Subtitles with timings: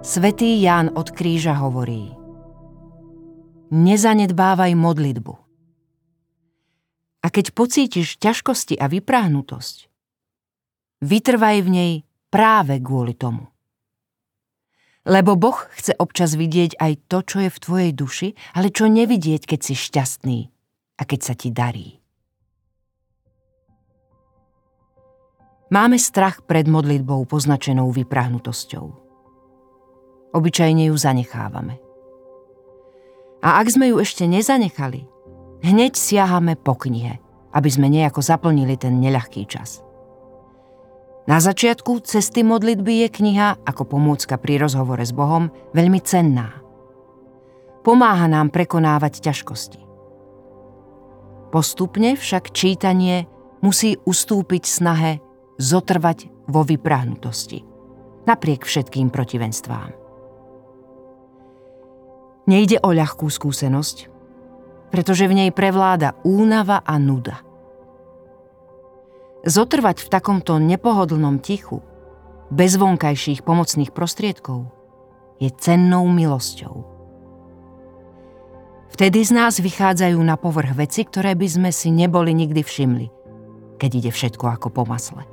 [0.00, 2.08] Svetý Ján od kríža hovorí
[3.68, 5.34] Nezanedbávaj modlitbu.
[7.20, 9.92] A keď pocítiš ťažkosti a vypráhnutosť,
[11.04, 11.92] vytrvaj v nej
[12.32, 13.52] práve kvôli tomu.
[15.04, 19.44] Lebo Boh chce občas vidieť aj to, čo je v tvojej duši, ale čo nevidieť,
[19.44, 20.48] keď si šťastný
[20.96, 22.00] a keď sa ti darí.
[25.68, 29.09] Máme strach pred modlitbou poznačenou vyprahnutosťou
[30.34, 31.78] obyčajne ju zanechávame.
[33.40, 35.08] A ak sme ju ešte nezanechali,
[35.64, 37.18] hneď siahame po knihe,
[37.56, 39.80] aby sme nejako zaplnili ten neľahký čas.
[41.28, 46.58] Na začiatku cesty modlitby je kniha ako pomôcka pri rozhovore s Bohom veľmi cenná.
[47.80, 49.80] Pomáha nám prekonávať ťažkosti.
[51.50, 53.24] Postupne však čítanie
[53.64, 55.12] musí ustúpiť snahe
[55.60, 57.62] zotrvať vo vyprahnutosti,
[58.24, 59.99] napriek všetkým protivenstvám.
[62.48, 64.08] Nejde o ľahkú skúsenosť,
[64.88, 67.44] pretože v nej prevláda únava a nuda.
[69.44, 71.80] Zotrvať v takomto nepohodlnom tichu,
[72.50, 74.68] bez vonkajších pomocných prostriedkov,
[75.40, 76.84] je cennou milosťou.
[78.90, 83.06] Vtedy z nás vychádzajú na povrch veci, ktoré by sme si neboli nikdy všimli,
[83.80, 85.24] keď ide všetko ako po masle.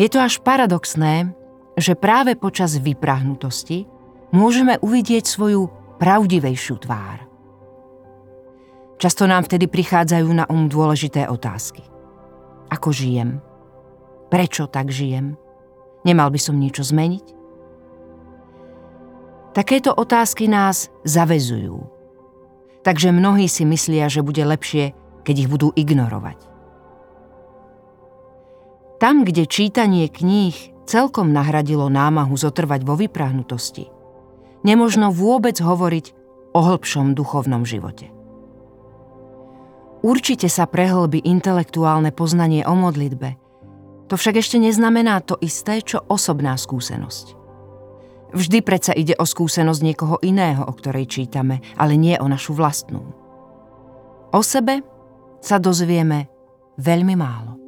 [0.00, 1.34] Je to až paradoxné,
[1.76, 3.84] že práve počas vyprahnutosti
[4.30, 7.26] môžeme uvidieť svoju pravdivejšiu tvár.
[8.96, 11.84] Často nám vtedy prichádzajú na um dôležité otázky.
[12.72, 13.44] Ako žijem?
[14.32, 15.36] Prečo tak žijem?
[16.02, 17.26] Nemal by som niečo zmeniť?
[19.52, 21.80] Takéto otázky nás zavezujú.
[22.84, 24.92] Takže mnohí si myslia, že bude lepšie,
[25.24, 26.38] keď ich budú ignorovať.
[28.96, 30.56] Tam, kde čítanie kníh
[30.88, 33.95] celkom nahradilo námahu zotrvať vo vyprahnutosti,
[34.66, 36.12] nemožno vôbec hovoriť
[36.52, 38.10] o hĺbšom duchovnom živote.
[40.02, 43.46] Určite sa prehlbí intelektuálne poznanie o modlitbe,
[44.06, 47.34] to však ešte neznamená to isté, čo osobná skúsenosť.
[48.34, 53.02] Vždy predsa ide o skúsenosť niekoho iného, o ktorej čítame, ale nie o našu vlastnú.
[54.30, 54.82] O sebe
[55.42, 56.30] sa dozvieme
[56.78, 57.65] veľmi málo.